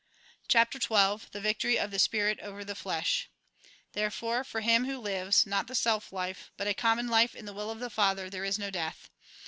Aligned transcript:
CHAPTEE 0.47 0.79
XII 0.79 1.27
THE 1.31 1.39
VICTORY 1.39 1.77
OF 1.77 1.91
THE 1.91 1.99
SPIRIT 1.99 2.39
OVER 2.39 2.65
THE 2.65 2.73
FLESH 2.73 3.29
Therefore, 3.93 4.43
for 4.43 4.61
him 4.61 4.85
who 4.85 4.97
lives, 4.97 5.45
not 5.45 5.67
the 5.67 5.75
self 5.75 6.11
life, 6.11 6.49
but 6.57 6.65
a 6.65 6.73
common 6.73 7.07
life 7.07 7.35
in 7.35 7.45
the 7.45 7.53
will 7.53 7.69
of 7.69 7.79
the 7.79 7.91
Father, 7.91 8.27
there 8.27 8.43
is 8.43 8.57
no 8.57 8.71
death. 8.71 9.11